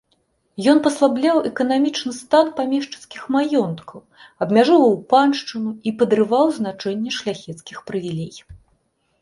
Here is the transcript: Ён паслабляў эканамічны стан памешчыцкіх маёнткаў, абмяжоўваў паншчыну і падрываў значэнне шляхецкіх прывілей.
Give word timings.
Ён 0.71 0.77
паслабляў 0.85 1.37
эканамічны 1.49 2.13
стан 2.21 2.49
памешчыцкіх 2.59 3.21
маёнткаў, 3.35 3.99
абмяжоўваў 4.47 4.97
паншчыну 5.13 5.71
і 5.91 5.97
падрываў 6.01 6.45
значэнне 6.59 7.11
шляхецкіх 7.19 7.77
прывілей. 7.93 8.35